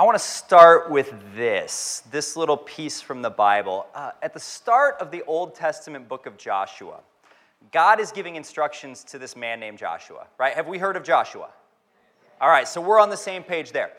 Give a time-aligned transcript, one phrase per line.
[0.00, 3.86] I want to start with this, this little piece from the Bible.
[3.94, 7.00] Uh, at the start of the Old Testament book of Joshua,
[7.70, 10.54] God is giving instructions to this man named Joshua, right?
[10.54, 11.50] Have we heard of Joshua?
[12.40, 13.90] All right, so we're on the same page there.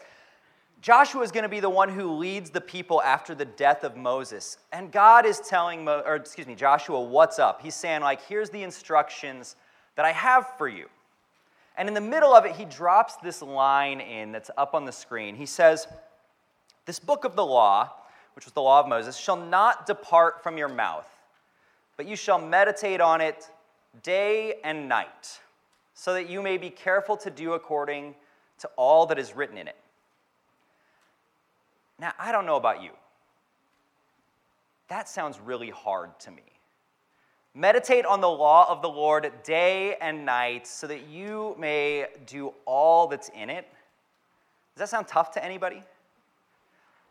[0.82, 3.96] Joshua is going to be the one who leads the people after the death of
[3.96, 4.58] Moses.
[4.74, 7.62] And God is telling, Mo, or excuse me, Joshua, what's up?
[7.62, 9.56] He's saying, like, here's the instructions
[9.98, 10.88] that I have for you.
[11.78, 14.92] And in the middle of it, he drops this line in that's up on the
[14.92, 15.36] screen.
[15.36, 15.88] He says,
[16.86, 17.90] This book of the law,
[18.36, 21.08] which was the law of Moses, shall not depart from your mouth,
[21.98, 23.50] but you shall meditate on it
[24.04, 25.40] day and night,
[25.94, 28.16] so that you may be careful to do according
[28.60, 29.76] to all that is written in it.
[32.00, 32.92] Now, I don't know about you.
[34.88, 36.44] That sounds really hard to me.
[37.54, 42.54] Meditate on the law of the Lord day and night so that you may do
[42.66, 43.68] all that's in it.
[44.76, 45.84] Does that sound tough to anybody?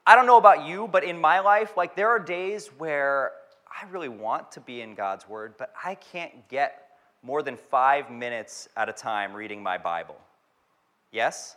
[0.06, 3.32] I don't know about you, but in my life, like there are days where
[3.68, 6.86] I really want to be in God's Word, but I can't get
[7.22, 10.16] more than five minutes at a time reading my Bible.
[11.12, 11.56] Yes?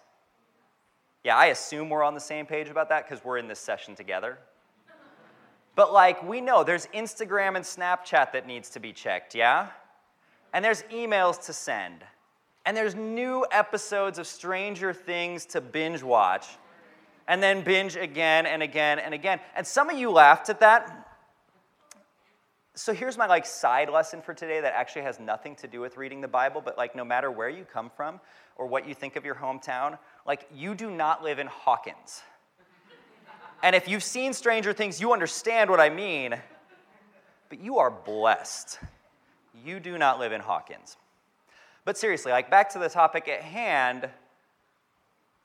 [1.23, 3.95] Yeah, I assume we're on the same page about that because we're in this session
[3.95, 4.39] together.
[5.75, 9.69] But like, we know there's Instagram and Snapchat that needs to be checked, yeah?
[10.53, 12.03] And there's emails to send.
[12.65, 16.47] And there's new episodes of Stranger Things to binge watch.
[17.27, 19.39] And then binge again and again and again.
[19.55, 21.09] And some of you laughed at that.
[22.75, 25.95] So here's my like side lesson for today that actually has nothing to do with
[25.97, 28.19] reading the Bible, but like no matter where you come from
[28.55, 32.21] or what you think of your hometown, like, you do not live in Hawkins.
[33.63, 36.35] And if you've seen Stranger Things, you understand what I mean.
[37.49, 38.77] But you are blessed.
[39.65, 40.97] You do not live in Hawkins.
[41.85, 44.09] But seriously, like, back to the topic at hand.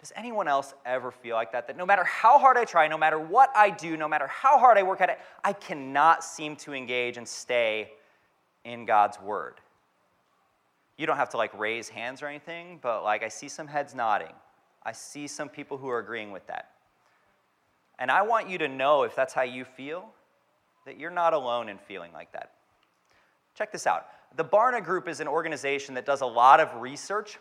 [0.01, 1.69] Does anyone else ever feel like that?
[1.69, 4.59] That no matter how hard I try, no matter what I do, no matter how
[4.59, 7.93] hard I work at it, I cannot seem to engage and stay
[8.65, 9.55] in God's Word.
[10.97, 13.95] You don't have to like raise hands or anything, but like I see some heads
[13.95, 14.35] nodding.
[14.83, 16.71] I see some people who are agreeing with that.
[17.99, 20.09] And I want you to know if that's how you feel,
[20.87, 22.53] that you're not alone in feeling like that.
[23.55, 24.07] Check this out.
[24.37, 27.39] The Barna Group is an organization that does a lot of research,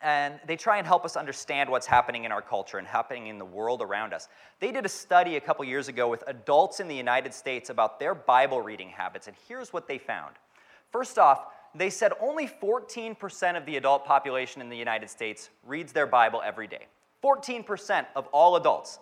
[0.00, 3.38] and they try and help us understand what's happening in our culture and happening in
[3.38, 4.28] the world around us.
[4.60, 7.98] They did a study a couple years ago with adults in the United States about
[7.98, 10.36] their Bible reading habits, and here's what they found.
[10.92, 15.92] First off, they said only 14% of the adult population in the United States reads
[15.92, 16.86] their Bible every day.
[17.22, 18.98] 14% of all adults.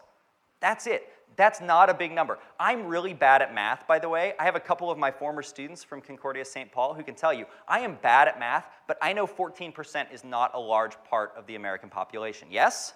[0.60, 1.08] That's it.
[1.36, 2.38] That's not a big number.
[2.58, 4.32] I'm really bad at math, by the way.
[4.38, 6.72] I have a couple of my former students from Concordia St.
[6.72, 10.24] Paul who can tell you I am bad at math, but I know 14% is
[10.24, 12.48] not a large part of the American population.
[12.50, 12.94] Yes?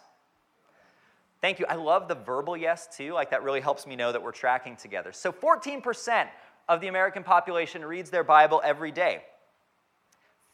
[1.43, 1.67] Thank you.
[1.69, 3.13] I love the verbal yes, too.
[3.13, 5.13] Like, that really helps me know that we're tracking together.
[5.13, 6.29] So, 14%
[6.69, 9.23] of the American population reads their Bible every day.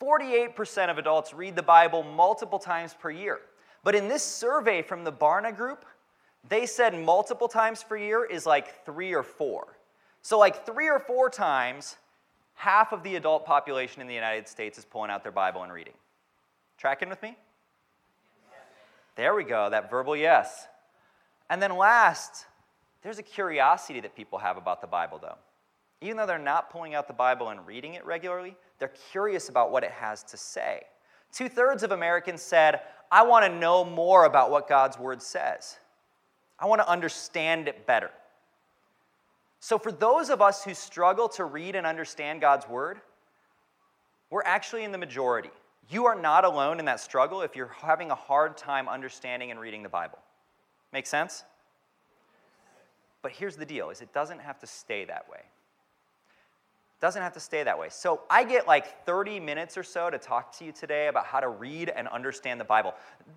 [0.00, 3.40] 48% of adults read the Bible multiple times per year.
[3.82, 5.84] But in this survey from the Barna Group,
[6.48, 9.76] they said multiple times per year is like three or four.
[10.22, 11.96] So, like three or four times,
[12.54, 15.72] half of the adult population in the United States is pulling out their Bible and
[15.72, 15.94] reading.
[16.78, 17.36] Tracking with me?
[19.14, 20.66] There we go, that verbal yes.
[21.48, 22.46] And then last,
[23.02, 25.36] there's a curiosity that people have about the Bible, though.
[26.02, 29.72] Even though they're not pulling out the Bible and reading it regularly, they're curious about
[29.72, 30.82] what it has to say.
[31.32, 32.80] Two thirds of Americans said,
[33.10, 35.78] I want to know more about what God's Word says.
[36.58, 38.10] I want to understand it better.
[39.60, 43.00] So, for those of us who struggle to read and understand God's Word,
[44.30, 45.50] we're actually in the majority.
[45.88, 49.60] You are not alone in that struggle if you're having a hard time understanding and
[49.60, 50.18] reading the Bible.
[50.92, 51.44] Make sense?
[53.22, 55.40] But here's the deal is it doesn't have to stay that way.
[57.00, 57.88] Doesn't have to stay that way.
[57.90, 61.40] So I get like 30 minutes or so to talk to you today about how
[61.40, 62.94] to read and understand the Bible.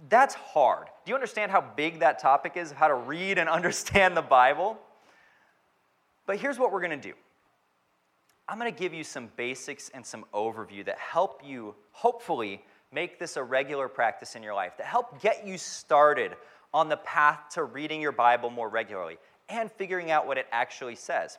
[0.07, 0.87] That's hard.
[1.05, 4.77] Do you understand how big that topic is, how to read and understand the Bible?
[6.25, 7.13] But here's what we're going to do.
[8.47, 13.19] I'm going to give you some basics and some overview that help you hopefully make
[13.19, 16.31] this a regular practice in your life, that help get you started
[16.73, 19.17] on the path to reading your Bible more regularly
[19.49, 21.37] and figuring out what it actually says.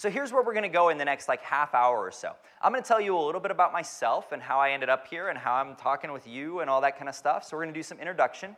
[0.00, 2.32] So here's where we're going to go in the next like half hour or so.
[2.62, 5.06] I'm going to tell you a little bit about myself and how I ended up
[5.06, 7.44] here and how I'm talking with you and all that kind of stuff.
[7.44, 8.56] So we're going to do some introduction.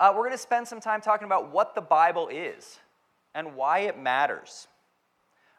[0.00, 2.80] Uh, we're going to spend some time talking about what the Bible is
[3.36, 4.66] and why it matters.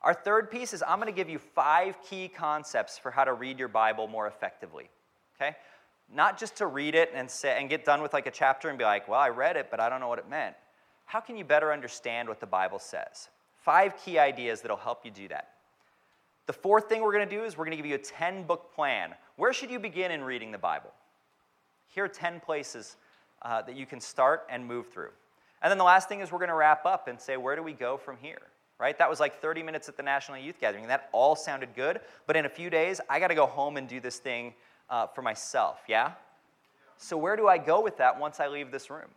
[0.01, 3.31] Our third piece is I'm going to give you five key concepts for how to
[3.31, 4.90] read your Bible more effectively.
[5.38, 5.56] Okay?
[6.13, 8.78] Not just to read it and say and get done with like a chapter and
[8.78, 10.57] be like, "Well, I read it, but I don't know what it meant."
[11.10, 13.30] how can you better understand what the Bible says?
[13.62, 15.50] Five key ideas that'll help you do that.
[16.48, 18.44] The fourth thing we're going to do is we're going to give you a 10
[18.44, 19.14] book plan.
[19.36, 20.92] Where should you begin in reading the Bible?
[21.94, 22.96] Here are 10 places
[23.42, 25.12] uh, that you can start and move through.
[25.62, 27.64] And then the last thing is we're going to wrap up and say, where do
[27.64, 28.42] we go from here?
[28.80, 28.98] Right?
[28.98, 30.88] That was like 30 minutes at the National Youth Gathering.
[30.88, 33.88] That all sounded good, but in a few days, I got to go home and
[33.88, 34.54] do this thing
[34.90, 36.14] uh, for myself, yeah?
[36.98, 39.08] So, where do I go with that once I leave this room?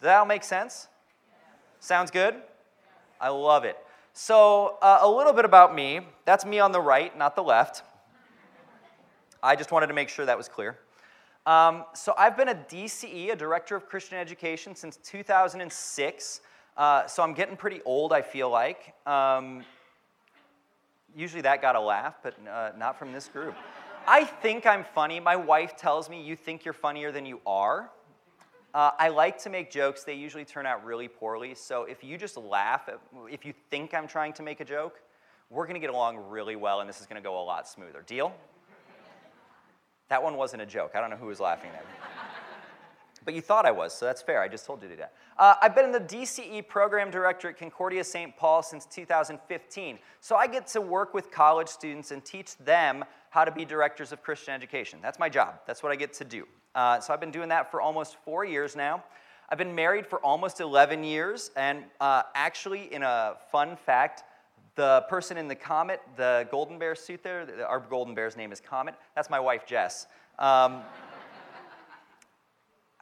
[0.00, 0.88] Does that all make sense?
[1.80, 2.36] Sounds good?
[3.22, 3.78] I love it.
[4.14, 6.00] So, uh, a little bit about me.
[6.24, 7.84] That's me on the right, not the left.
[9.40, 10.76] I just wanted to make sure that was clear.
[11.46, 16.40] Um, so I've been a DCE, a Director of Christian Education, since 2006.
[16.76, 18.92] Uh, so I'm getting pretty old, I feel like.
[19.06, 19.64] Um,
[21.14, 23.54] usually that got a laugh, but uh, not from this group.
[24.04, 25.20] I think I'm funny.
[25.20, 27.88] My wife tells me, You think you're funnier than you are.
[28.74, 30.02] Uh, I like to make jokes.
[30.02, 31.54] They usually turn out really poorly.
[31.54, 32.88] So if you just laugh,
[33.30, 35.00] if you think I'm trying to make a joke,
[35.50, 37.68] we're going to get along really well, and this is going to go a lot
[37.68, 38.02] smoother.
[38.06, 38.32] Deal?
[40.08, 40.92] That one wasn't a joke.
[40.94, 41.84] I don't know who was laughing there.
[43.24, 44.40] But you thought I was, so that's fair.
[44.40, 45.12] I just told you to do that.
[45.38, 48.36] Uh, I've been the DCE program director at Concordia St.
[48.36, 49.98] Paul since 2015.
[50.20, 54.12] So I get to work with college students and teach them how to be directors
[54.12, 54.98] of Christian education.
[55.02, 56.46] That's my job, that's what I get to do.
[56.74, 59.04] Uh, so I've been doing that for almost four years now.
[59.48, 64.24] I've been married for almost 11 years, and uh, actually, in a fun fact,
[64.74, 68.60] the person in the Comet, the golden bear suit there, our golden bear's name is
[68.60, 68.94] Comet.
[69.14, 70.06] That's my wife, Jess.
[70.38, 70.80] Um,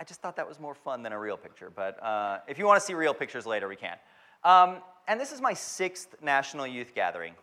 [0.01, 2.65] I just thought that was more fun than a real picture, but uh, if you
[2.65, 3.97] want to see real pictures later, we can.
[4.43, 7.35] Um, and this is my sixth National Youth Gathering.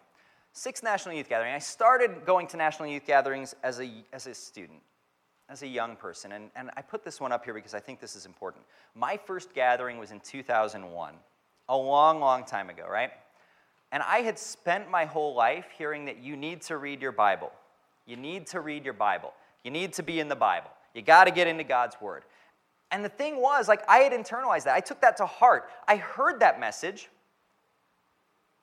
[0.54, 1.54] Sixth National Youth Gathering.
[1.54, 4.80] I started going to National Youth Gatherings as a, as a student,
[5.50, 8.00] as a young person, and, and I put this one up here because I think
[8.00, 8.64] this is important.
[8.96, 11.14] My first gathering was in 2001,
[11.70, 13.12] a long, long time ago, right?
[13.92, 17.52] And I had spent my whole life hearing that you need to read your Bible.
[18.08, 19.32] You need to read your Bible.
[19.64, 20.72] You need to be in the Bible.
[20.96, 22.24] You got to get into God's Word.
[22.92, 24.76] And the thing was, like, I had internalized that.
[24.76, 25.70] I took that to heart.
[25.88, 27.10] I heard that message.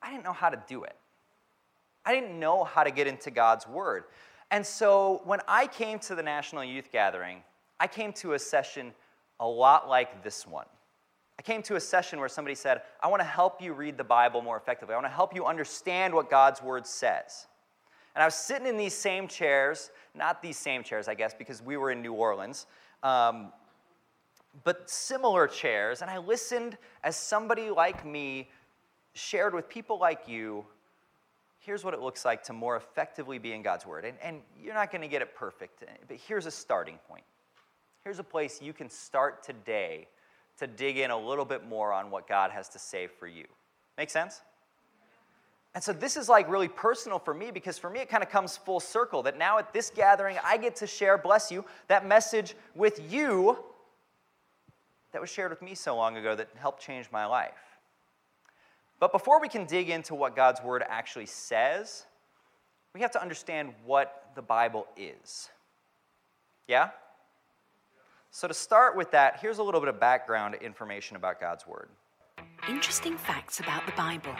[0.01, 0.95] I didn't know how to do it.
[2.05, 4.05] I didn't know how to get into God's Word.
[4.51, 7.41] And so when I came to the National Youth Gathering,
[7.79, 8.93] I came to a session
[9.39, 10.65] a lot like this one.
[11.37, 14.03] I came to a session where somebody said, I want to help you read the
[14.03, 14.93] Bible more effectively.
[14.93, 17.47] I want to help you understand what God's Word says.
[18.15, 21.61] And I was sitting in these same chairs, not these same chairs, I guess, because
[21.61, 22.65] we were in New Orleans,
[23.03, 23.51] um,
[24.63, 26.01] but similar chairs.
[26.01, 28.49] And I listened as somebody like me
[29.13, 30.65] shared with people like you
[31.65, 34.05] here's what it looks like to more effectively be in God's Word.
[34.05, 37.23] And, and you're not going to get it perfect, but here's a starting point.
[38.03, 40.07] Here's a place you can start today
[40.59, 43.45] to dig in a little bit more on what God has to say for you.
[43.97, 44.41] Make sense?
[45.73, 48.29] And so this is like really personal for me because for me it kind of
[48.29, 52.05] comes full circle that now at this gathering I get to share, bless you, that
[52.07, 53.57] message with you
[55.15, 57.79] that was shared with me so long ago that helped change my life.
[58.99, 62.05] But before we can dig into what God's word actually says,
[62.93, 65.47] we have to understand what the Bible is.
[66.67, 66.89] Yeah?
[68.29, 71.87] So, to start with that, here's a little bit of background information about God's Word.
[72.67, 74.35] Interesting facts about the Bible.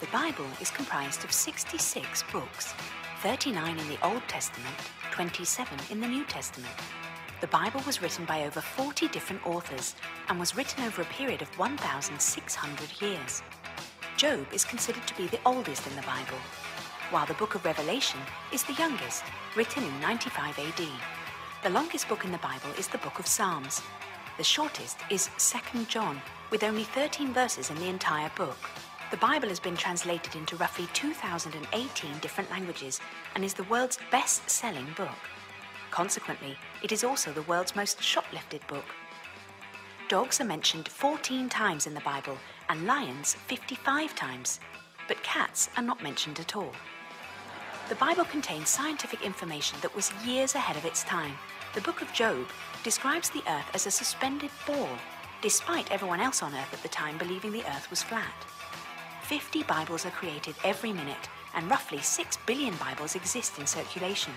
[0.00, 2.74] The Bible is comprised of 66 books,
[3.22, 4.76] 39 in the Old Testament,
[5.12, 6.76] 27 in the New Testament.
[7.42, 9.94] The Bible was written by over 40 different authors
[10.28, 13.42] and was written over a period of 1,600 years.
[14.16, 16.38] Job is considered to be the oldest in the Bible,
[17.10, 18.20] while the book of Revelation
[18.54, 19.22] is the youngest,
[19.54, 20.88] written in 95 AD.
[21.62, 23.82] The longest book in the Bible is the book of Psalms.
[24.38, 28.56] The shortest is 2nd John, with only 13 verses in the entire book.
[29.10, 32.98] The Bible has been translated into roughly 2,018 different languages
[33.34, 35.18] and is the world's best selling book.
[35.96, 38.84] Consequently, it is also the world's most shoplifted book.
[40.10, 42.36] Dogs are mentioned 14 times in the Bible
[42.68, 44.60] and lions 55 times,
[45.08, 46.72] but cats are not mentioned at all.
[47.88, 51.32] The Bible contains scientific information that was years ahead of its time.
[51.74, 52.46] The book of Job
[52.82, 54.98] describes the earth as a suspended ball,
[55.40, 58.44] despite everyone else on earth at the time believing the earth was flat.
[59.22, 64.34] 50 Bibles are created every minute, and roughly 6 billion Bibles exist in circulation.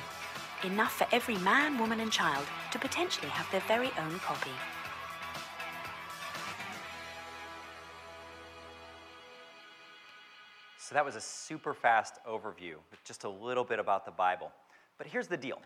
[0.64, 4.52] Enough for every man, woman, and child to potentially have their very own copy.
[10.78, 12.74] So that was a super fast overview
[13.06, 14.52] just a little bit about the Bible.
[14.98, 15.62] But here's the deal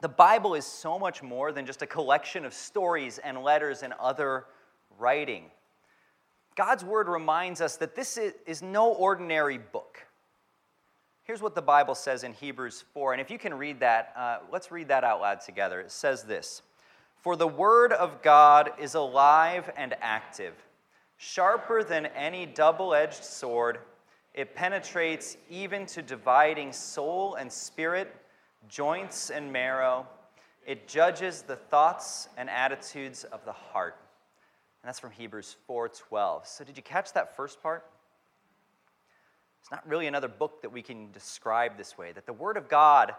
[0.00, 3.92] the Bible is so much more than just a collection of stories and letters and
[3.94, 4.44] other
[4.98, 5.50] writing.
[6.56, 10.03] God's word reminds us that this is no ordinary book.
[11.24, 13.14] Here's what the Bible says in Hebrews 4.
[13.14, 15.80] And if you can read that, uh, let's read that out loud together.
[15.80, 16.60] It says this
[17.22, 20.52] For the word of God is alive and active,
[21.16, 23.78] sharper than any double edged sword.
[24.34, 28.14] It penetrates even to dividing soul and spirit,
[28.68, 30.06] joints and marrow.
[30.66, 33.96] It judges the thoughts and attitudes of the heart.
[34.82, 36.46] And that's from Hebrews 4:12.
[36.46, 37.86] So did you catch that first part?
[39.64, 42.68] It's not really another book that we can describe this way, that the Word of
[42.68, 43.14] God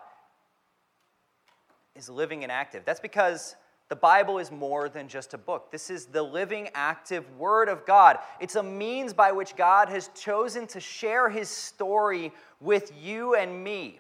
[1.95, 2.83] is living and active.
[2.85, 3.55] That's because
[3.89, 5.71] the Bible is more than just a book.
[5.71, 8.19] This is the living, active Word of God.
[8.39, 13.63] It's a means by which God has chosen to share His story with you and
[13.63, 13.99] me.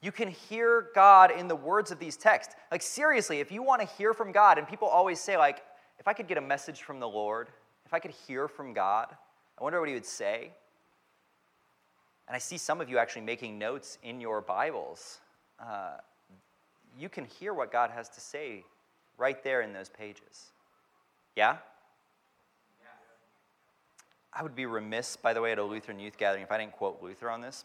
[0.00, 2.54] You can hear God in the words of these texts.
[2.72, 5.62] Like, seriously, if you want to hear from God, and people always say, like,
[5.98, 7.50] if I could get a message from the Lord,
[7.84, 9.14] if I could hear from God,
[9.58, 10.52] I wonder what He would say.
[12.28, 15.18] And I see some of you actually making notes in your Bibles.
[15.58, 15.96] Uh,
[16.98, 18.64] you can hear what God has to say
[19.16, 20.52] right there in those pages.
[21.34, 21.56] Yeah?
[24.30, 26.72] I would be remiss, by the way, at a Lutheran youth gathering if I didn't
[26.72, 27.64] quote Luther on this.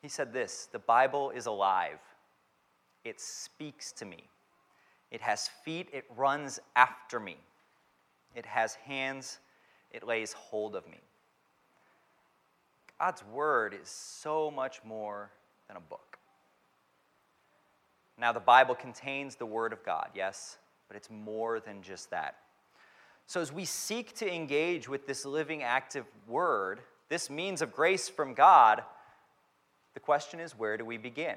[0.00, 1.98] He said this The Bible is alive,
[3.04, 4.24] it speaks to me.
[5.10, 7.36] It has feet, it runs after me.
[8.36, 9.40] It has hands,
[9.90, 11.00] it lays hold of me.
[13.00, 15.30] God's word is so much more
[15.66, 16.18] than a book.
[18.18, 22.36] Now, the Bible contains the word of God, yes, but it's more than just that.
[23.26, 28.08] So, as we seek to engage with this living, active word, this means of grace
[28.08, 28.82] from God,
[29.94, 31.36] the question is where do we begin?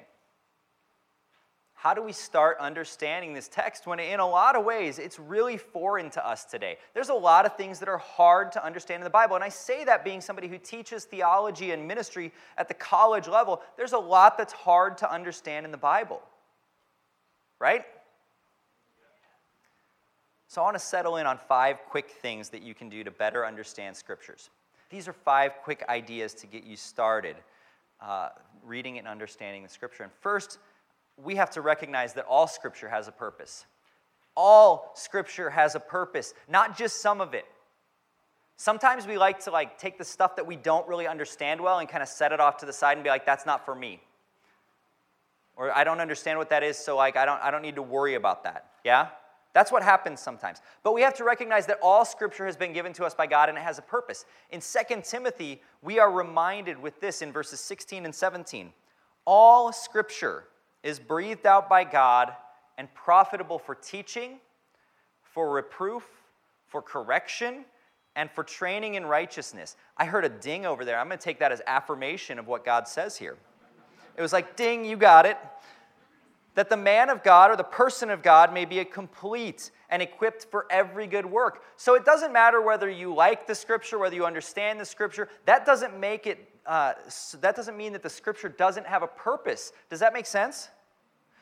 [1.83, 5.57] How do we start understanding this text when, in a lot of ways, it's really
[5.57, 6.77] foreign to us today?
[6.93, 9.35] There's a lot of things that are hard to understand in the Bible.
[9.35, 13.61] And I say that being somebody who teaches theology and ministry at the college level.
[13.75, 16.21] There's a lot that's hard to understand in the Bible.
[17.59, 17.83] Right?
[20.47, 23.11] So I want to settle in on five quick things that you can do to
[23.11, 24.51] better understand scriptures.
[24.89, 27.35] These are five quick ideas to get you started
[27.99, 28.29] uh,
[28.65, 30.03] reading and understanding the scripture.
[30.03, 30.59] And first,
[31.21, 33.65] we have to recognize that all scripture has a purpose.
[34.35, 37.45] All scripture has a purpose, not just some of it.
[38.55, 41.89] Sometimes we like to like take the stuff that we don't really understand well and
[41.89, 44.01] kind of set it off to the side and be like that's not for me.
[45.55, 47.81] Or I don't understand what that is, so like I don't I don't need to
[47.81, 48.67] worry about that.
[48.83, 49.09] Yeah?
[49.53, 50.61] That's what happens sometimes.
[50.81, 53.49] But we have to recognize that all scripture has been given to us by God
[53.49, 54.25] and it has a purpose.
[54.49, 58.73] In 2 Timothy, we are reminded with this in verses 16 and 17.
[59.25, 60.45] All scripture
[60.83, 62.33] is breathed out by God
[62.77, 64.39] and profitable for teaching,
[65.21, 66.07] for reproof,
[66.67, 67.65] for correction,
[68.15, 69.75] and for training in righteousness.
[69.97, 70.99] I heard a ding over there.
[70.99, 73.37] I'm going to take that as affirmation of what God says here.
[74.15, 75.37] It was like, ding, you got it.
[76.55, 80.01] That the man of God or the person of God may be a complete and
[80.01, 81.63] equipped for every good work.
[81.77, 85.29] So it doesn't matter whether you like the scripture, whether you understand the scripture.
[85.45, 86.49] That doesn't make it.
[86.65, 86.93] Uh,
[87.41, 89.73] that doesn't mean that the scripture doesn't have a purpose.
[89.89, 90.69] Does that make sense?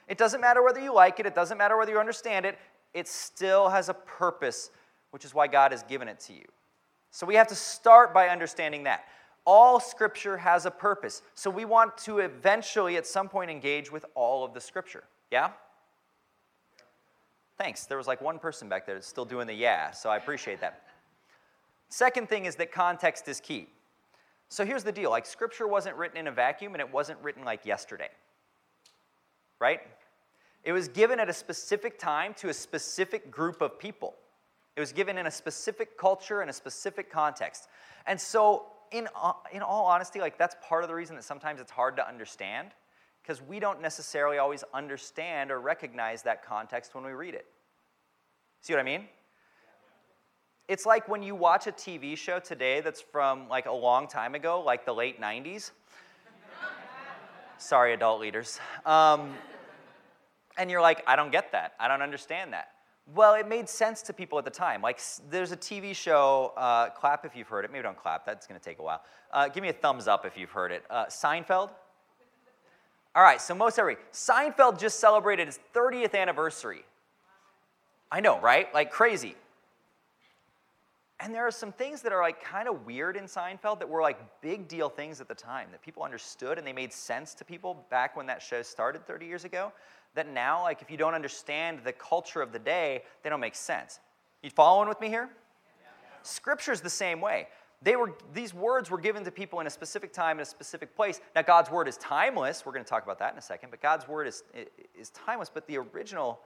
[0.07, 2.57] It doesn't matter whether you like it, it doesn't matter whether you understand it,
[2.93, 4.71] it still has a purpose,
[5.11, 6.43] which is why God has given it to you.
[7.11, 9.05] So we have to start by understanding that.
[9.45, 11.21] All scripture has a purpose.
[11.33, 15.03] So we want to eventually, at some point, engage with all of the scripture.
[15.31, 15.51] Yeah?
[17.57, 17.86] Thanks.
[17.86, 20.62] There was like one person back there that's still doing the yeah, so I appreciate
[20.62, 20.83] that.
[21.89, 23.67] Second thing is that context is key.
[24.50, 27.43] So here's the deal like, scripture wasn't written in a vacuum and it wasn't written
[27.43, 28.10] like yesterday.
[29.60, 29.81] Right?
[30.63, 34.15] It was given at a specific time to a specific group of people.
[34.75, 37.67] It was given in a specific culture and a specific context.
[38.05, 41.60] And so, in, uh, in all honesty, like that's part of the reason that sometimes
[41.60, 42.69] it's hard to understand
[43.21, 47.45] because we don't necessarily always understand or recognize that context when we read it.
[48.62, 49.05] See what I mean?
[50.67, 54.36] It's like when you watch a TV show today that's from like a long time
[54.36, 55.71] ago, like the late 90s.
[57.57, 58.60] Sorry, adult leaders.
[58.86, 59.33] Um,
[60.57, 61.74] and you're like, I don't get that.
[61.79, 62.69] I don't understand that.
[63.08, 64.81] Well, it made sense to people at the time.
[64.81, 67.72] Like, there's a TV show, uh, clap if you've heard it.
[67.72, 69.03] Maybe don't clap, that's gonna take a while.
[69.31, 70.84] Uh, give me a thumbs up if you've heard it.
[70.89, 71.72] Uh, Seinfeld?
[73.13, 76.86] All right, so most every Seinfeld just celebrated its 30th anniversary.
[78.12, 78.74] I know, right?
[78.74, 79.36] Like crazy.
[81.23, 84.01] And there are some things that are like kind of weird in Seinfeld that were
[84.01, 87.45] like big deal things at the time that people understood and they made sense to
[87.45, 89.71] people back when that show started 30 years ago
[90.15, 93.55] that now, like, if you don't understand the culture of the day, they don't make
[93.55, 93.99] sense.
[94.41, 95.29] You following with me here?
[96.23, 97.47] Scripture's the same way.
[97.83, 100.95] They were, these words were given to people in a specific time, in a specific
[100.95, 101.19] place.
[101.35, 102.65] Now, God's word is timeless.
[102.65, 103.69] We're going to talk about that in a second.
[103.71, 104.43] But God's word is,
[104.99, 105.49] is timeless.
[105.51, 106.41] But the original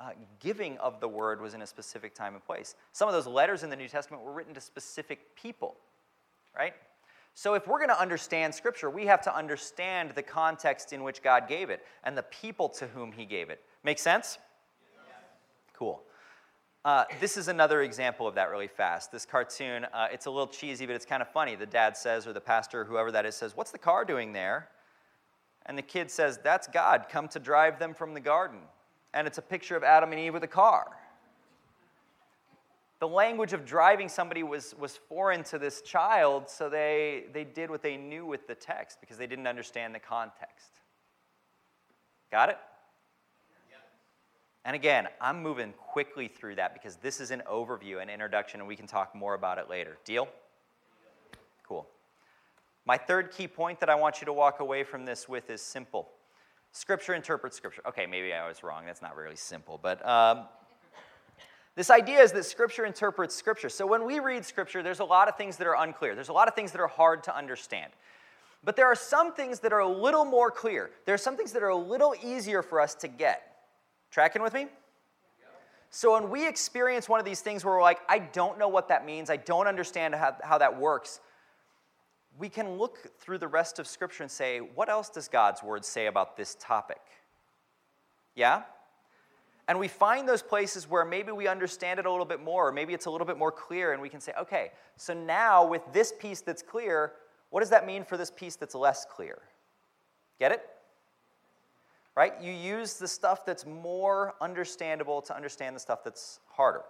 [0.00, 2.74] uh, giving of the word was in a specific time and place.
[2.92, 5.76] Some of those letters in the New Testament were written to specific people,
[6.56, 6.72] right?
[7.34, 11.22] So, if we're going to understand Scripture, we have to understand the context in which
[11.22, 13.62] God gave it and the people to whom He gave it.
[13.84, 14.38] Make sense?
[15.74, 16.02] Cool.
[16.84, 19.12] Uh, this is another example of that really fast.
[19.12, 21.54] This cartoon, uh, it's a little cheesy, but it's kind of funny.
[21.54, 24.32] The dad says, or the pastor, or whoever that is, says, What's the car doing
[24.32, 24.68] there?
[25.66, 28.60] And the kid says, That's God come to drive them from the garden.
[29.12, 30.86] And it's a picture of Adam and Eve with a car.
[33.00, 37.70] The language of driving somebody was, was foreign to this child, so they, they did
[37.70, 40.72] what they knew with the text because they didn't understand the context.
[42.30, 42.58] Got it?
[44.64, 48.68] And again, I'm moving quickly through that because this is an overview, an introduction, and
[48.68, 49.96] we can talk more about it later.
[50.04, 50.28] Deal?
[51.66, 51.86] Cool.
[52.84, 55.62] My third key point that I want you to walk away from this with is
[55.62, 56.10] simple.
[56.72, 57.82] Scripture interprets Scripture.
[57.88, 58.86] Okay, maybe I was wrong.
[58.86, 59.78] That's not really simple.
[59.82, 60.46] But um,
[61.74, 63.68] this idea is that Scripture interprets Scripture.
[63.68, 66.32] So when we read Scripture, there's a lot of things that are unclear, there's a
[66.32, 67.92] lot of things that are hard to understand.
[68.62, 70.90] But there are some things that are a little more clear.
[71.06, 73.42] There are some things that are a little easier for us to get.
[74.10, 74.66] Tracking with me?
[75.90, 78.88] So when we experience one of these things where we're like, I don't know what
[78.88, 81.20] that means, I don't understand how, how that works,
[82.38, 85.84] we can look through the rest of Scripture and say, what else does God's Word
[85.84, 87.00] say about this topic?
[88.34, 88.62] Yeah?
[89.68, 92.72] And we find those places where maybe we understand it a little bit more, or
[92.72, 95.82] maybe it's a little bit more clear, and we can say, okay, so now with
[95.92, 97.12] this piece that's clear,
[97.50, 99.38] what does that mean for this piece that's less clear?
[100.38, 100.62] Get it?
[102.16, 102.34] right?
[102.40, 106.82] You use the stuff that's more understandable to understand the stuff that's harder.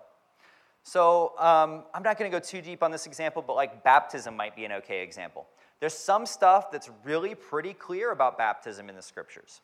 [0.82, 4.36] So um, I'm not going to go too deep on this example, but like baptism
[4.36, 5.46] might be an okay example.
[5.78, 9.60] There's some stuff that's really pretty clear about baptism in the scriptures.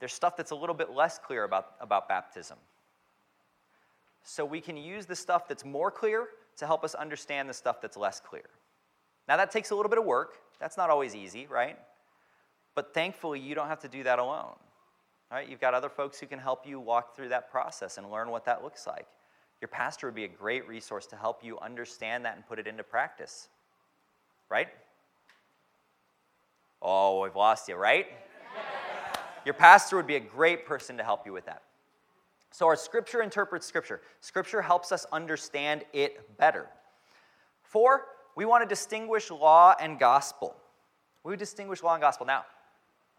[0.00, 2.58] There's stuff that's a little bit less clear about, about baptism.
[4.24, 7.80] So we can use the stuff that's more clear to help us understand the stuff
[7.80, 8.44] that's less clear.
[9.28, 10.34] Now, that takes a little bit of work.
[10.60, 11.78] That's not always easy, right?
[12.74, 14.56] But thankfully, you don't have to do that alone.
[15.30, 15.48] Right?
[15.48, 18.44] You've got other folks who can help you walk through that process and learn what
[18.44, 19.06] that looks like.
[19.62, 22.66] Your pastor would be a great resource to help you understand that and put it
[22.66, 23.48] into practice.
[24.50, 24.66] Right?
[26.82, 28.08] Oh, we've lost you, right?
[29.44, 31.62] Your pastor would be a great person to help you with that.
[32.50, 34.02] So, our scripture interprets scripture.
[34.20, 36.66] Scripture helps us understand it better.
[37.62, 40.56] Four, we want to distinguish law and gospel.
[41.22, 42.26] We distinguish law and gospel.
[42.26, 42.46] Now,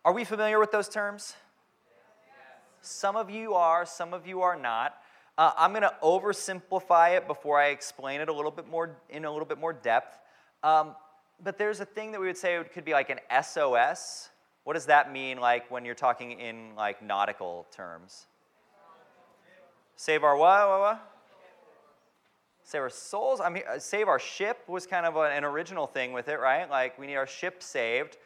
[0.03, 1.35] are we familiar with those terms?
[2.81, 4.97] Some of you are, some of you are not.
[5.37, 9.25] Uh, I'm going to oversimplify it before I explain it a little bit more in
[9.25, 10.19] a little bit more depth.
[10.61, 10.95] Um,
[11.43, 14.29] but there's a thing that we would say could be like an SOS.
[14.63, 18.27] What does that mean, like when you're talking in like nautical terms?
[19.95, 20.69] Save our what?
[20.69, 21.09] what, what?
[22.63, 23.41] Save our souls.
[23.41, 26.69] I mean, uh, save our ship was kind of an original thing with it, right?
[26.69, 28.17] Like we need our ship saved.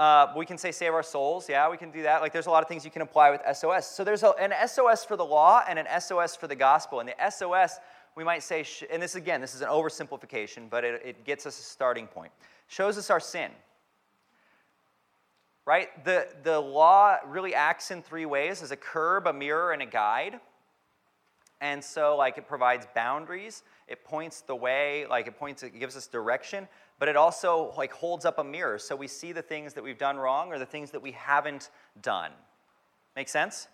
[0.00, 1.46] Uh, we can say save our souls.
[1.46, 2.22] Yeah, we can do that.
[2.22, 3.86] Like there's a lot of things you can apply with SOS.
[3.86, 7.00] So there's a, an SOS for the law and an SOS for the gospel.
[7.00, 7.80] And the SOS,
[8.16, 11.58] we might say, and this again, this is an oversimplification, but it, it gets us
[11.58, 12.32] a starting point.
[12.66, 13.50] Shows us our sin.
[15.66, 16.02] Right?
[16.02, 19.86] The, the law really acts in three ways as a curb, a mirror, and a
[19.86, 20.40] guide.
[21.60, 25.94] And so, like, it provides boundaries, it points the way, like, it points, it gives
[25.94, 26.68] us direction,
[27.00, 28.78] but it also like holds up a mirror.
[28.78, 31.70] So we see the things that we've done wrong or the things that we haven't
[32.02, 32.30] done.
[33.16, 33.66] Make sense?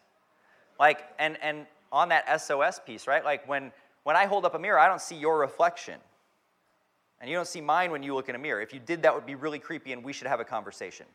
[0.80, 3.24] Like and and on that sos piece right?
[3.24, 3.72] Like when
[4.04, 6.00] when i hold up a mirror i don't see your reflection.
[7.20, 8.60] And you don't see mine when you look in a mirror.
[8.60, 11.06] If you did that would be really creepy and we should have a conversation.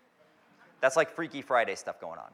[0.82, 2.32] That's like freaky friday stuff going on.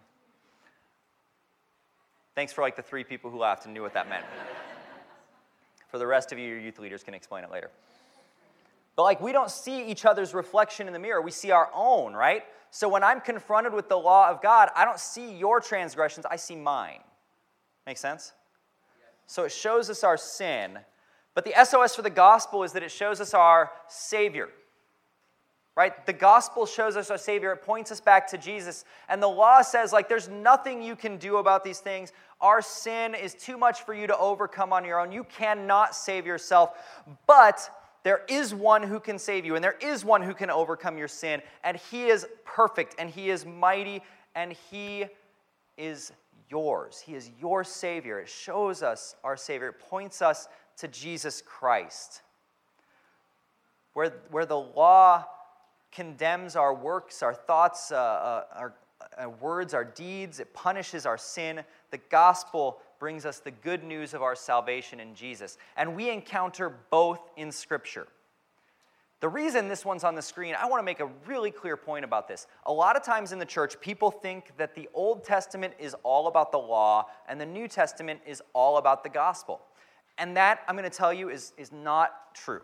[2.34, 4.26] Thanks for like the three people who laughed and knew what that meant.
[5.88, 7.72] For the rest of you your youth leaders can explain it later
[8.98, 12.14] but like we don't see each other's reflection in the mirror, we see our own,
[12.14, 12.44] right?
[12.72, 16.36] So when I'm confronted with the law of God, I don't see your transgressions, I
[16.36, 17.00] see mine.
[17.86, 18.34] Make sense?
[19.28, 20.80] So it shows us our sin.
[21.36, 24.50] But the SOS for the gospel is that it shows us our Savior.
[25.76, 26.04] Right?
[26.08, 27.52] The gospel shows us our Savior.
[27.52, 28.84] It points us back to Jesus.
[29.08, 32.14] And the law says, like, there's nothing you can do about these things.
[32.42, 35.12] Our sin is too much for you to overcome on your own.
[35.12, 36.72] You cannot save yourself.
[37.28, 37.70] But
[38.08, 41.10] there is one who can save you, and there is one who can overcome your
[41.10, 44.02] sin, and he is perfect, and he is mighty,
[44.34, 45.08] and he
[45.78, 46.14] is
[46.50, 47.04] yours.
[47.06, 48.22] He is your Savior.
[48.22, 52.22] It shows us our Savior, it points us to Jesus Christ.
[53.92, 55.26] Where, where the law
[55.92, 58.76] condemns our works, our thoughts, uh, uh, our
[59.22, 61.62] uh, words, our deeds, it punishes our sin.
[61.92, 65.58] The gospel brings us the good news of our salvation in Jesus.
[65.76, 68.08] And we encounter both in Scripture.
[69.20, 72.06] The reason this one's on the screen, I want to make a really clear point
[72.06, 72.46] about this.
[72.68, 76.28] A lot of times in the church, people think that the Old Testament is all
[76.28, 79.62] about the law and the New Testament is all about the gospel.
[80.20, 82.62] And that, I'm going to tell you, is, is not true.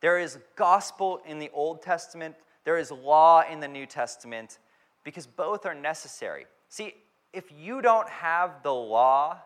[0.00, 4.58] There is gospel in the Old Testament, there is law in the New Testament,
[5.04, 6.46] because both are necessary.
[6.70, 6.94] See,
[7.32, 9.38] if you don't have the law,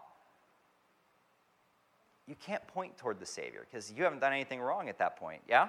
[2.26, 5.42] you can't point toward the Savior because you haven't done anything wrong at that point,
[5.48, 5.68] yeah?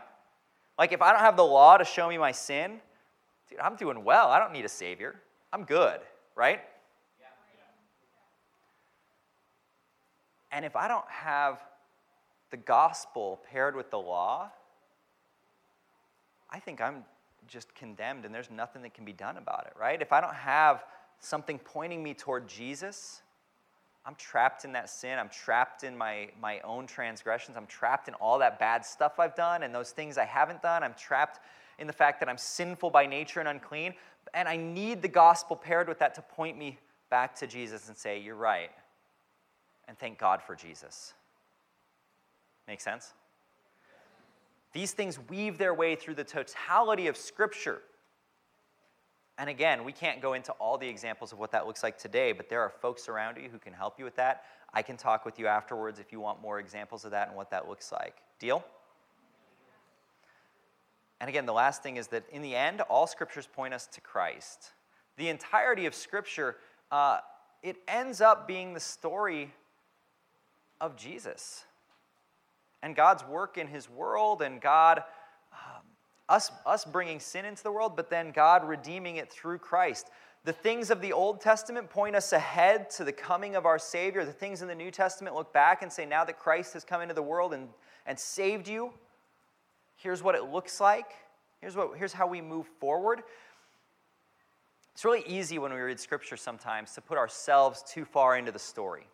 [0.80, 2.80] Like if I don't have the law to show me my sin,
[3.49, 4.30] dude, I'm doing well.
[4.30, 5.15] I don't need a Savior.
[5.51, 5.99] I'm good,
[6.36, 6.62] right?
[10.51, 11.60] And if I don't have
[12.49, 14.49] the gospel paired with the law,
[16.49, 17.04] I think I'm
[17.47, 20.01] just condemned and there's nothing that can be done about it, right?
[20.01, 20.86] If I don't have
[21.19, 23.21] something pointing me toward Jesus,
[24.06, 25.17] I'm trapped in that sin.
[25.17, 27.58] I'm trapped in my, my own transgressions.
[27.58, 30.84] I'm trapped in all that bad stuff I've done and those things I haven't done.
[30.84, 31.39] I'm trapped
[31.80, 33.95] in the fact that I'm sinful by nature and unclean.
[34.34, 36.78] And I need the gospel paired with that to point me
[37.10, 38.71] back to Jesus and say, You're right.
[39.88, 41.13] And thank God for Jesus.
[42.67, 43.13] Make sense?
[44.73, 47.82] These things weave their way through the totality of Scripture.
[49.37, 52.31] And again, we can't go into all the examples of what that looks like today,
[52.31, 54.43] but there are folks around you who can help you with that.
[54.73, 57.51] I can talk with you afterwards if you want more examples of that and what
[57.51, 58.15] that looks like.
[58.39, 58.63] Deal?
[61.19, 64.01] And again, the last thing is that in the end, all scriptures point us to
[64.01, 64.71] Christ.
[65.17, 66.57] The entirety of Scripture,
[66.91, 67.19] uh,
[67.63, 69.53] it ends up being the story
[70.81, 71.63] of Jesus
[72.81, 75.03] and God's work in his world and God,
[76.29, 80.09] us, us bringing sin into the world, but then God redeeming it through Christ.
[80.43, 84.25] The things of the Old Testament point us ahead to the coming of our Savior.
[84.25, 87.01] The things in the New Testament look back and say, now that Christ has come
[87.01, 87.69] into the world and,
[88.05, 88.91] and saved you,
[89.95, 91.07] here's what it looks like.
[91.61, 93.23] Here's, what, here's how we move forward.
[94.93, 98.59] It's really easy when we read Scripture sometimes to put ourselves too far into the
[98.59, 99.07] story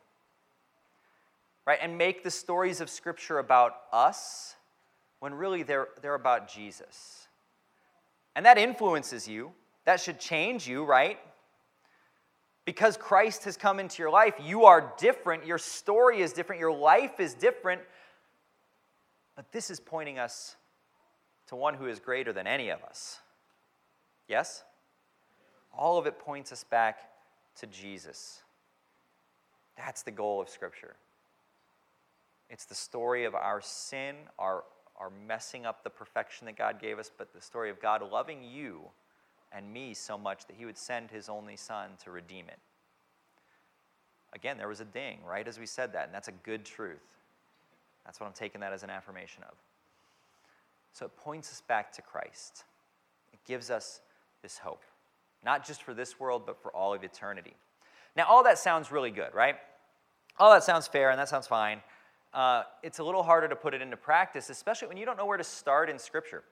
[1.65, 1.79] right?
[1.81, 4.55] And make the stories of Scripture about us
[5.21, 7.27] when really they're, they're about Jesus.
[8.35, 9.51] And that influences you.
[9.85, 11.19] That should change you, right?
[12.65, 15.45] Because Christ has come into your life, you are different.
[15.45, 16.59] Your story is different.
[16.59, 17.81] Your life is different.
[19.35, 20.55] But this is pointing us
[21.47, 23.19] to one who is greater than any of us.
[24.27, 24.63] Yes?
[25.77, 26.99] All of it points us back
[27.57, 28.41] to Jesus.
[29.77, 30.95] That's the goal of Scripture.
[32.49, 34.63] It's the story of our sin, our,
[35.01, 38.43] our messing up the perfection that God gave us, but the story of God loving
[38.43, 38.81] you
[39.51, 42.59] and me so much that he would send his only son to redeem it.
[44.33, 47.01] Again, there was a ding right as we said that, and that's a good truth.
[48.05, 49.55] That's what I'm taking that as an affirmation of.
[50.93, 52.63] So it points us back to Christ.
[53.33, 54.01] It gives us
[54.43, 54.83] this hope,
[55.43, 57.55] not just for this world, but for all of eternity.
[58.15, 59.55] Now, all that sounds really good, right?
[60.37, 61.81] All that sounds fair, and that sounds fine
[62.33, 65.25] uh, it's a little harder to put it into practice, especially when you don't know
[65.25, 66.43] where to start in Scripture.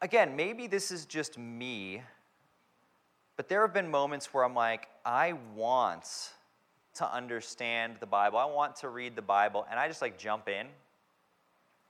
[0.00, 2.02] Again, maybe this is just me,
[3.36, 6.30] but there have been moments where I'm like, I want
[6.94, 8.38] to understand the Bible.
[8.38, 10.66] I want to read the Bible, and I just like jump in.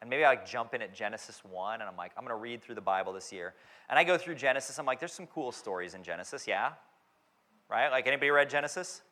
[0.00, 2.42] And maybe I like jump in at Genesis 1, and I'm like, I'm going to
[2.42, 3.54] read through the Bible this year.
[3.88, 4.78] And I go through Genesis.
[4.78, 6.72] I'm like, there's some cool stories in Genesis, yeah?
[7.70, 7.88] Right?
[7.88, 9.02] Like, anybody read Genesis?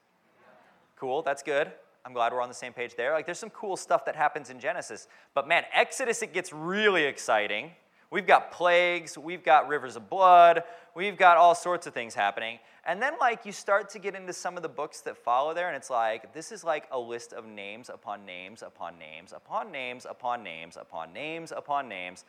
[0.96, 1.70] Cool, that's good.
[2.04, 3.12] I'm glad we're on the same page there.
[3.12, 5.06] Like, there's some cool stuff that happens in Genesis.
[5.34, 7.72] But man, Exodus, it gets really exciting.
[8.10, 10.64] We've got plagues, we've got rivers of blood,
[10.96, 12.58] we've got all sorts of things happening.
[12.84, 15.68] And then, like, you start to get into some of the books that follow there,
[15.68, 19.70] and it's like, this is like a list of names upon names upon names upon
[19.70, 22.24] names upon names upon names upon names.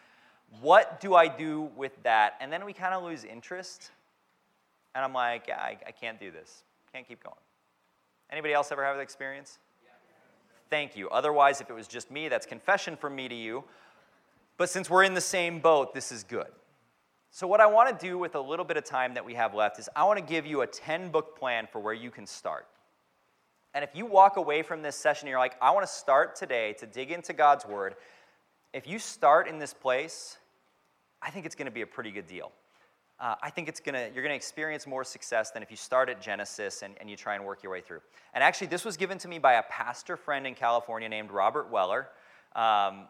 [0.59, 2.35] What do I do with that?
[2.41, 3.89] And then we kind of lose interest.
[4.93, 6.63] And I'm like, yeah, I, I can't do this.
[6.93, 7.35] Can't keep going.
[8.31, 9.59] Anybody else ever have that experience?
[10.69, 11.09] Thank you.
[11.09, 13.63] Otherwise, if it was just me, that's confession from me to you.
[14.57, 16.47] But since we're in the same boat, this is good.
[17.29, 19.53] So, what I want to do with a little bit of time that we have
[19.53, 22.25] left is I want to give you a 10 book plan for where you can
[22.25, 22.67] start.
[23.73, 26.73] And if you walk away from this session, you're like, I want to start today
[26.79, 27.95] to dig into God's Word.
[28.73, 30.37] If you start in this place,
[31.21, 32.51] I think it's going to be a pretty good deal.
[33.21, 36.09] Uh, I think it's gonna, you're going to experience more success than if you start
[36.09, 38.01] at Genesis and, and you try and work your way through.
[38.33, 41.69] And actually, this was given to me by a pastor friend in California named Robert
[41.69, 42.07] Weller.
[42.55, 43.05] Um,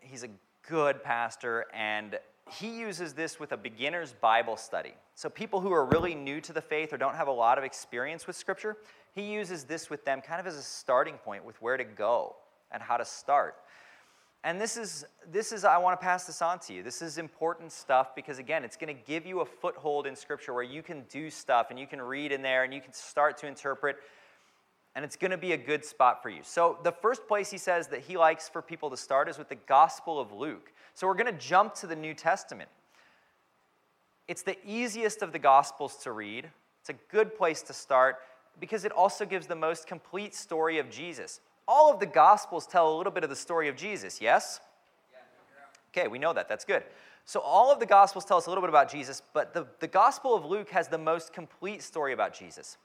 [0.00, 0.28] he's a
[0.68, 2.18] good pastor, and
[2.50, 4.92] he uses this with a beginner's Bible study.
[5.14, 7.64] So, people who are really new to the faith or don't have a lot of
[7.64, 8.76] experience with Scripture,
[9.14, 12.36] he uses this with them kind of as a starting point with where to go
[12.70, 13.56] and how to start.
[14.44, 16.82] And this is, this is, I want to pass this on to you.
[16.82, 20.52] This is important stuff because, again, it's going to give you a foothold in Scripture
[20.52, 23.38] where you can do stuff and you can read in there and you can start
[23.38, 23.96] to interpret,
[24.94, 26.40] and it's going to be a good spot for you.
[26.42, 29.48] So, the first place he says that he likes for people to start is with
[29.48, 30.72] the Gospel of Luke.
[30.92, 32.68] So, we're going to jump to the New Testament.
[34.28, 36.50] It's the easiest of the Gospels to read,
[36.82, 38.16] it's a good place to start
[38.60, 42.94] because it also gives the most complete story of Jesus all of the Gospels tell
[42.94, 44.60] a little bit of the story of Jesus, yes?
[45.96, 46.48] Okay, we know that.
[46.48, 46.82] That's good.
[47.24, 49.86] So, all of the Gospels tell us a little bit about Jesus, but the, the
[49.86, 52.76] Gospel of Luke has the most complete story about Jesus.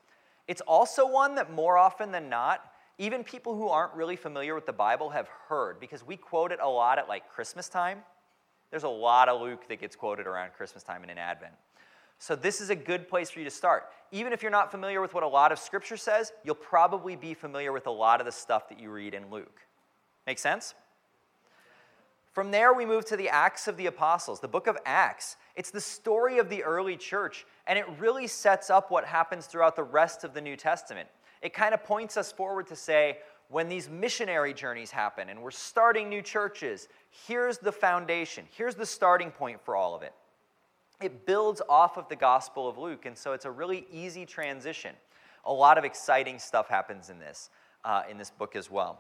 [0.48, 4.65] It's also one that more often than not, even people who aren't really familiar with
[4.65, 8.00] the Bible have heard because we quote it a lot at like Christmas time.
[8.72, 11.54] There's a lot of Luke that gets quoted around Christmas time and in Advent.
[12.21, 13.86] So, this is a good place for you to start.
[14.12, 17.34] Even if you're not familiar with what a lot of scripture says, you'll probably be
[17.34, 19.62] familiar with a lot of the stuff that you read in Luke.
[20.27, 20.75] Make sense?
[22.34, 25.38] From there, we move to the Acts of the Apostles, the book of Acts.
[25.55, 29.77] It's the story of the early church, and it really sets up what happens throughout
[29.77, 31.08] the rest of the New Testament.
[31.41, 35.51] It kind of points us forward to say, when these missionary journeys happen and we're
[35.51, 36.88] starting new churches,
[37.27, 40.13] here's the foundation, here's the starting point for all of it
[41.01, 44.95] it builds off of the Gospel of Luke, and so it's a really easy transition.
[45.45, 47.49] A lot of exciting stuff happens in this,
[47.85, 48.99] uh, in this book as well.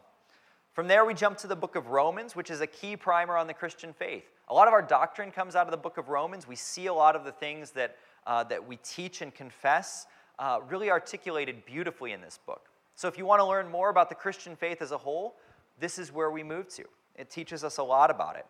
[0.73, 3.47] From there, we jump to the book of Romans, which is a key primer on
[3.47, 4.23] the Christian faith.
[4.47, 6.47] A lot of our doctrine comes out of the book of Romans.
[6.47, 10.07] We see a lot of the things that, uh, that we teach and confess
[10.37, 12.69] uh, really articulated beautifully in this book.
[12.95, 15.35] So, if you want to learn more about the Christian faith as a whole,
[15.79, 16.83] this is where we move to.
[17.15, 18.45] It teaches us a lot about it.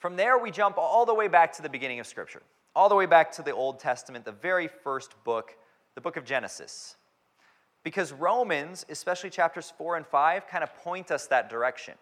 [0.00, 2.42] From there, we jump all the way back to the beginning of Scripture,
[2.74, 5.56] all the way back to the Old Testament, the very first book,
[5.94, 6.96] the book of Genesis.
[7.84, 11.94] Because Romans, especially chapters 4 and 5, kind of point us that direction.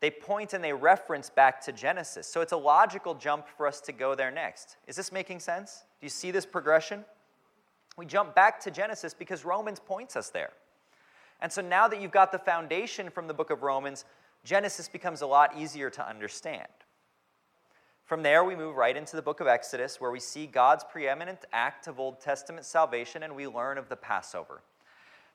[0.00, 2.28] They point and they reference back to Genesis.
[2.28, 4.76] So it's a logical jump for us to go there next.
[4.86, 5.82] Is this making sense?
[6.00, 7.04] Do you see this progression?
[7.96, 10.50] We jump back to Genesis because Romans points us there.
[11.40, 14.04] And so now that you've got the foundation from the book of Romans,
[14.44, 16.68] Genesis becomes a lot easier to understand.
[18.04, 21.46] From there, we move right into the book of Exodus, where we see God's preeminent
[21.54, 24.60] act of Old Testament salvation and we learn of the Passover.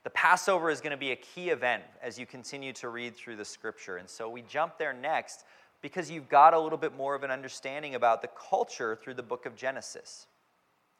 [0.04, 3.38] The Passover is going to be a key event as you continue to read through
[3.38, 3.98] the scripture.
[3.98, 5.46] And so we jump there next
[5.82, 9.24] because you've got a little bit more of an understanding about the culture through the
[9.24, 10.28] book of Genesis.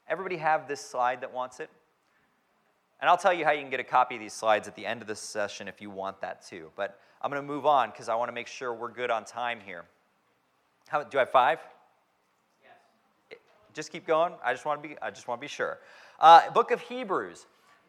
[0.08, 1.70] Everybody have this slide that wants it?
[3.00, 4.84] And I'll tell you how you can get a copy of these slides at the
[4.84, 6.72] end of this session if you want that too.
[6.74, 9.24] But I'm going to move on because I want to make sure we're good on
[9.24, 9.84] time here.
[10.90, 11.60] How, do I have five?
[12.64, 13.38] Yes.
[13.74, 14.32] Just keep going.
[14.44, 15.78] I just want to be, I just want to be sure.
[16.18, 17.46] Uh, Book of Hebrews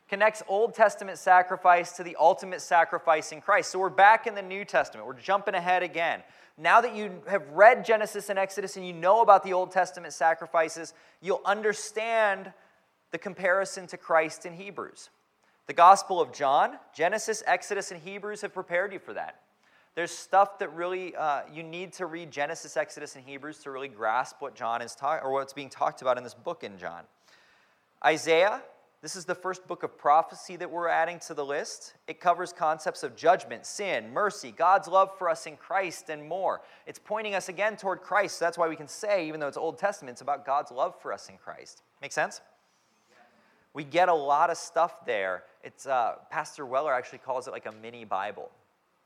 [0.07, 3.71] connects Old Testament sacrifice to the ultimate sacrifice in Christ.
[3.71, 5.07] So we're back in the New Testament.
[5.07, 6.21] We're jumping ahead again.
[6.59, 10.13] Now that you have read Genesis and Exodus and you know about the Old Testament
[10.13, 12.53] sacrifices, you'll understand
[13.09, 15.09] the comparison to Christ in Hebrews.
[15.65, 19.39] The Gospel of John, Genesis, Exodus, and Hebrews have prepared you for that.
[19.93, 23.89] There's stuff that really uh, you need to read Genesis, Exodus, and Hebrews to really
[23.89, 27.03] grasp what John is talking or what's being talked about in this book in John.
[28.03, 28.61] Isaiah,
[29.01, 31.95] this is the first book of prophecy that we're adding to the list.
[32.07, 36.61] It covers concepts of judgment, sin, mercy, God's love for us in Christ, and more.
[36.87, 38.39] It's pointing us again toward Christ.
[38.39, 40.93] So that's why we can say, even though it's Old Testament, it's about God's love
[41.01, 41.83] for us in Christ.
[42.01, 42.39] Make sense?
[43.73, 45.43] We get a lot of stuff there.
[45.63, 48.51] It's uh, Pastor Weller actually calls it like a mini Bible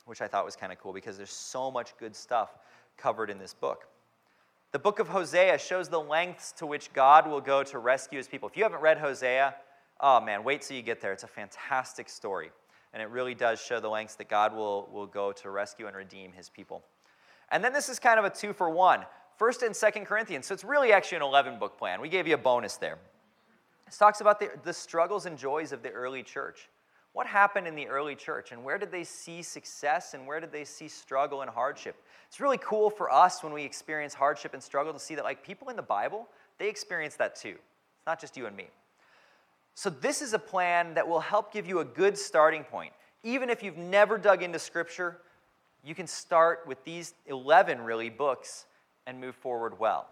[0.05, 2.57] which I thought was kind of cool because there's so much good stuff
[2.97, 3.87] covered in this book.
[4.71, 8.27] The book of Hosea shows the lengths to which God will go to rescue his
[8.27, 8.49] people.
[8.49, 9.55] If you haven't read Hosea,
[10.01, 11.13] oh man, wait till you get there.
[11.13, 12.51] It's a fantastic story.
[12.93, 15.95] And it really does show the lengths that God will, will go to rescue and
[15.95, 16.83] redeem his people.
[17.51, 19.05] And then this is kind of a two for one.
[19.37, 20.45] First and Second Corinthians.
[20.45, 21.99] So it's really actually an 11 book plan.
[21.99, 22.97] We gave you a bonus there.
[23.85, 26.69] This talks about the, the struggles and joys of the early church.
[27.15, 30.51] What happened in the early church and where did they see success and where did
[30.51, 31.95] they see struggle and hardship?
[32.27, 35.41] It's really cool for us when we experience hardship and struggle to see that like
[35.41, 37.55] people in the Bible, they experience that too.
[37.55, 38.67] It's not just you and me.
[39.75, 42.91] So this is a plan that will help give you a good starting point.
[43.23, 45.19] Even if you've never dug into scripture,
[45.85, 48.65] you can start with these 11 really books
[49.07, 50.09] and move forward well.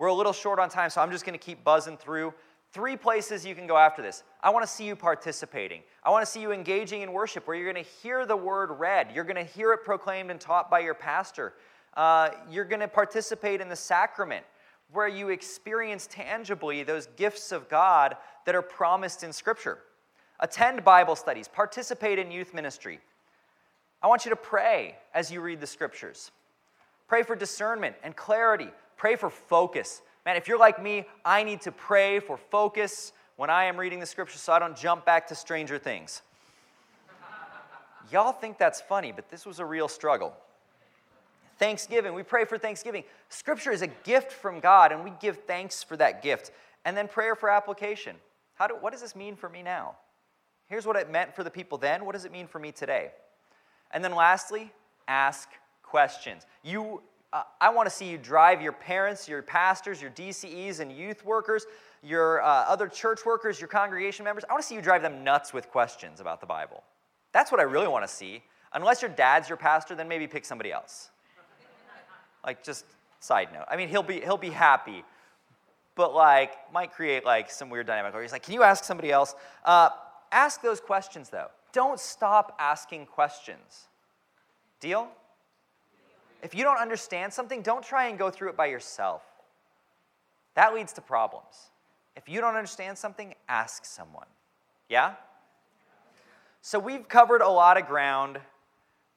[0.00, 2.34] We're a little short on time, so I'm just going to keep buzzing through.
[2.72, 4.22] Three places you can go after this.
[4.42, 5.82] I want to see you participating.
[6.02, 8.70] I want to see you engaging in worship where you're going to hear the word
[8.78, 9.08] read.
[9.14, 11.52] You're going to hear it proclaimed and taught by your pastor.
[11.94, 14.46] Uh, you're going to participate in the sacrament
[14.90, 19.78] where you experience tangibly those gifts of God that are promised in Scripture.
[20.40, 23.00] Attend Bible studies, participate in youth ministry.
[24.02, 26.30] I want you to pray as you read the Scriptures.
[27.06, 28.68] Pray for discernment and clarity.
[28.96, 30.00] Pray for focus.
[30.24, 33.98] Man, if you're like me, I need to pray for focus when I am reading
[33.98, 36.22] the scripture so I don't jump back to stranger things.
[38.10, 40.36] Y'all think that's funny, but this was a real struggle.
[41.58, 43.04] Thanksgiving, we pray for Thanksgiving.
[43.28, 46.50] Scripture is a gift from God, and we give thanks for that gift.
[46.84, 48.16] And then prayer for application.
[48.54, 49.96] How do, what does this mean for me now?
[50.66, 52.04] Here's what it meant for the people then.
[52.04, 53.10] What does it mean for me today?
[53.92, 54.72] And then lastly,
[55.06, 55.48] ask
[55.82, 56.46] questions.
[56.62, 57.02] You
[57.60, 61.64] I want to see you drive your parents, your pastors, your DCEs, and youth workers,
[62.02, 64.44] your uh, other church workers, your congregation members.
[64.48, 66.82] I want to see you drive them nuts with questions about the Bible.
[67.32, 68.42] That's what I really want to see.
[68.74, 71.10] Unless your dad's your pastor, then maybe pick somebody else.
[72.44, 72.84] like, just
[73.20, 73.64] side note.
[73.70, 75.04] I mean, he'll be, he'll be happy,
[75.94, 79.10] but like, might create like some weird dynamic where he's like, can you ask somebody
[79.10, 79.34] else?
[79.64, 79.88] Uh,
[80.32, 81.48] ask those questions though.
[81.72, 83.88] Don't stop asking questions.
[84.80, 85.08] Deal?
[86.42, 89.22] If you don't understand something, don't try and go through it by yourself.
[90.54, 91.70] That leads to problems.
[92.16, 94.26] If you don't understand something, ask someone.
[94.88, 95.14] Yeah?
[96.60, 98.38] So we've covered a lot of ground.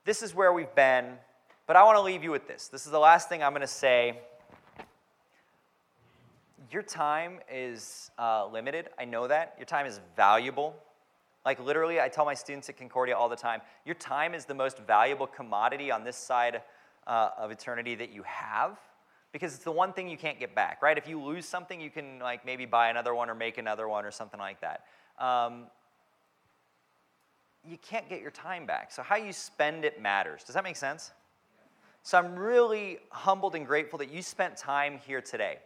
[0.06, 1.14] This is where we've been.
[1.68, 2.68] But I want to leave you with this.
[2.68, 4.20] This is the last thing I'm going to say.
[6.72, 8.90] Your time is uh, limited.
[9.00, 9.56] I know that.
[9.58, 10.76] Your time is valuable.
[11.44, 14.54] Like, literally, I tell my students at Concordia all the time your time is the
[14.54, 16.62] most valuable commodity on this side
[17.08, 18.78] uh, of eternity that you have
[19.32, 20.98] because it's the one thing you can't get back, right?
[20.98, 24.06] If you lose something, you can like maybe buy another one or make another one
[24.06, 24.86] or something like that.
[25.20, 25.66] Um,
[27.68, 28.92] you can't get your time back.
[28.92, 30.44] So how you spend it matters.
[30.44, 31.12] Does that make sense?
[32.04, 35.58] So I'm really humbled and grateful that you spent time here today.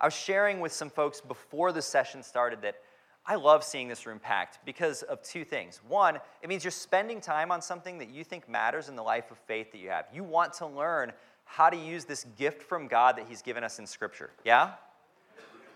[0.00, 2.76] I was sharing with some folks before the session started that
[3.24, 5.80] I love seeing this room packed because of two things.
[5.86, 9.30] One, it means you're spending time on something that you think matters in the life
[9.30, 10.06] of faith that you have.
[10.12, 11.12] You want to learn
[11.44, 14.30] how to use this gift from God that He's given us in Scripture.
[14.44, 14.72] Yeah?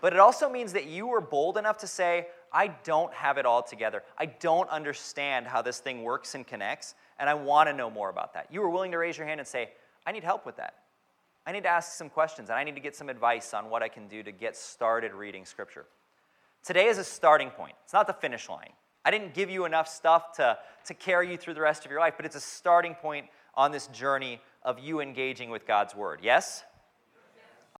[0.01, 3.45] But it also means that you were bold enough to say, I don't have it
[3.45, 4.03] all together.
[4.17, 8.09] I don't understand how this thing works and connects, and I want to know more
[8.09, 8.47] about that.
[8.51, 9.69] You were willing to raise your hand and say,
[10.05, 10.75] I need help with that.
[11.45, 13.81] I need to ask some questions, and I need to get some advice on what
[13.81, 15.85] I can do to get started reading Scripture.
[16.63, 18.73] Today is a starting point, it's not the finish line.
[19.05, 22.01] I didn't give you enough stuff to, to carry you through the rest of your
[22.01, 26.19] life, but it's a starting point on this journey of you engaging with God's Word.
[26.21, 26.63] Yes?